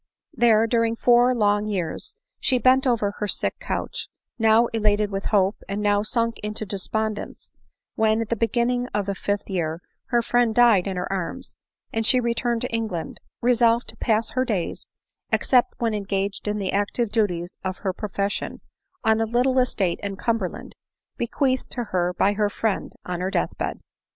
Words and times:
There, 0.33 0.65
during 0.65 0.95
four 0.95 1.35
long 1.35 1.67
years, 1.67 2.15
she 2.39 2.57
bent 2.57 2.87
over 2.87 3.11
her 3.19 3.27
sick 3.27 3.59
couch, 3.59 4.07
now 4.39 4.65
elated 4.73 5.11
with 5.11 5.25
hope, 5.25 5.57
and 5.69 5.79
now 5.79 6.01
sunk 6.01 6.39
into 6.39 6.65
despon 6.65 7.13
dence; 7.13 7.51
when, 7.93 8.19
at 8.19 8.29
the 8.29 8.35
beginning 8.35 8.87
of 8.95 9.05
the 9.05 9.13
fifth 9.13 9.47
year, 9.47 9.79
her 10.05 10.23
friend 10.23 10.55
died 10.55 10.87
in 10.87 10.97
her 10.97 11.13
arms, 11.13 11.55
and 11.93 12.03
she 12.03 12.19
returned 12.19 12.61
to 12.61 12.73
England, 12.73 13.19
resolved 13.43 13.87
to 13.89 13.95
pass 13.97 14.31
her 14.31 14.43
days, 14.43 14.89
except 15.31 15.75
when 15.77 15.93
engaged 15.93 16.47
in 16.47 16.57
the 16.57 16.71
active 16.73 17.11
dudes 17.11 17.55
of 17.63 17.77
her 17.85 17.93
profession, 17.93 18.61
on 19.03 19.21
a 19.21 19.25
little 19.25 19.59
estate 19.59 19.99
in 20.01 20.15
Cum 20.15 20.39
berland, 20.39 20.71
bequeathed 21.17 21.69
to 21.73 21.83
her 21.93 22.11
by 22.11 22.33
her 22.33 22.49
friend 22.49 22.91
on 23.05 23.21
her 23.21 23.29
death 23.29 23.55
bed. 23.59 23.79